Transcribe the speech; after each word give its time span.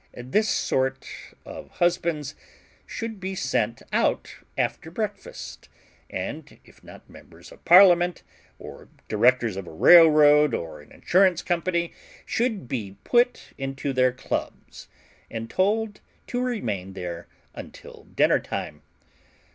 This 0.17 0.49
sort 0.49 1.07
of 1.45 1.69
husbands 1.73 2.33
should 2.87 3.19
be 3.19 3.35
sent 3.35 3.83
out 3.93 4.33
after 4.57 4.89
breakfast, 4.89 5.69
and 6.09 6.57
if 6.65 6.83
not 6.83 7.07
Members 7.07 7.51
of 7.51 7.63
Parliament, 7.65 8.23
or 8.57 8.89
Directors 9.07 9.55
of 9.55 9.67
a 9.67 9.71
Railroad, 9.71 10.55
or 10.55 10.81
an 10.81 10.91
Insurance 10.91 11.43
Company, 11.43 11.93
should 12.25 12.67
be 12.67 12.97
put 13.03 13.53
into 13.59 13.93
their 13.93 14.11
clubs, 14.11 14.87
and 15.29 15.51
told 15.51 16.01
to 16.25 16.41
remain 16.41 16.93
there 16.93 17.27
until 17.53 18.05
dinner 18.15 18.39
time. 18.39 18.81